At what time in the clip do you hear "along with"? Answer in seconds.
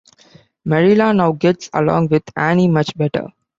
1.73-2.23